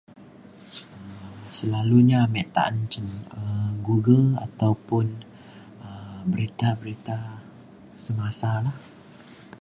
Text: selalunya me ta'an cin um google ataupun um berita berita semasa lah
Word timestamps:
selalunya 1.57 2.19
me 2.33 2.41
ta'an 2.55 2.75
cin 2.91 3.07
um 3.37 3.71
google 3.87 4.27
ataupun 4.45 5.05
um 5.85 6.21
berita 6.31 6.69
berita 6.81 7.17
semasa 8.05 8.51
lah 8.65 8.75